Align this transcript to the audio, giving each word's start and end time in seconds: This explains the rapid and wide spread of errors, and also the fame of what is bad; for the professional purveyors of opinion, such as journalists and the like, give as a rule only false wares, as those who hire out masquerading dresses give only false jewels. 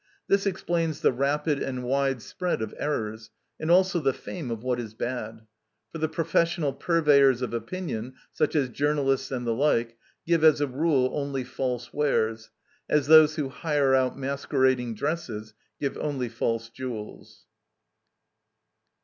This 0.27 0.47
explains 0.47 1.01
the 1.01 1.11
rapid 1.11 1.61
and 1.61 1.83
wide 1.83 2.23
spread 2.23 2.63
of 2.63 2.73
errors, 2.79 3.29
and 3.59 3.69
also 3.69 3.99
the 3.99 4.13
fame 4.13 4.49
of 4.49 4.63
what 4.63 4.79
is 4.79 4.95
bad; 4.95 5.45
for 5.91 5.99
the 5.99 6.09
professional 6.09 6.73
purveyors 6.73 7.43
of 7.43 7.53
opinion, 7.53 8.15
such 8.31 8.55
as 8.55 8.69
journalists 8.69 9.29
and 9.29 9.45
the 9.45 9.53
like, 9.53 9.97
give 10.25 10.43
as 10.43 10.59
a 10.59 10.65
rule 10.65 11.11
only 11.13 11.43
false 11.43 11.93
wares, 11.93 12.49
as 12.89 13.05
those 13.05 13.35
who 13.35 13.49
hire 13.49 13.93
out 13.93 14.17
masquerading 14.17 14.95
dresses 14.95 15.53
give 15.79 15.95
only 15.99 16.29
false 16.29 16.69
jewels. 16.69 17.45